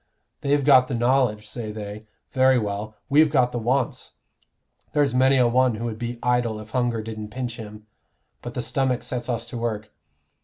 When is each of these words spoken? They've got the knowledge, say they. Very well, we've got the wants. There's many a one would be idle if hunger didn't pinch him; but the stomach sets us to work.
They've 0.41 0.65
got 0.65 0.87
the 0.87 0.95
knowledge, 0.95 1.47
say 1.47 1.71
they. 1.71 2.07
Very 2.31 2.57
well, 2.57 2.95
we've 3.07 3.29
got 3.29 3.51
the 3.51 3.59
wants. 3.59 4.13
There's 4.93 5.13
many 5.13 5.37
a 5.37 5.47
one 5.47 5.77
would 5.83 5.99
be 5.99 6.17
idle 6.23 6.59
if 6.59 6.71
hunger 6.71 7.03
didn't 7.03 7.29
pinch 7.29 7.57
him; 7.57 7.85
but 8.41 8.55
the 8.55 8.63
stomach 8.63 9.03
sets 9.03 9.29
us 9.29 9.45
to 9.49 9.59
work. 9.59 9.91